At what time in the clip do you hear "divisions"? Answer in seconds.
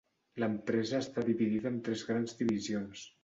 2.43-3.05